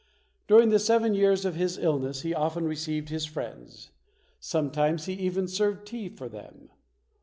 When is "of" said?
1.45-1.53